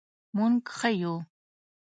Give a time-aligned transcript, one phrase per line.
[0.35, 1.15] مونږ ښه یو